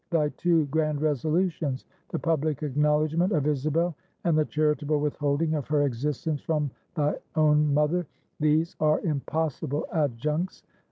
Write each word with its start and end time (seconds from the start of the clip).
Thy 0.09 0.29
two 0.29 0.65
grand 0.65 0.99
resolutions 0.99 1.85
the 2.09 2.17
public 2.17 2.63
acknowledgment 2.63 3.31
of 3.33 3.45
Isabel, 3.45 3.95
and 4.23 4.35
the 4.35 4.45
charitable 4.45 4.99
withholding 4.99 5.53
of 5.53 5.67
her 5.67 5.83
existence 5.83 6.41
from 6.41 6.71
thy 6.95 7.17
own 7.35 7.71
mother, 7.71 8.07
these 8.39 8.75
are 8.79 8.99
impossible 9.01 9.85
adjuncts. 9.93 10.63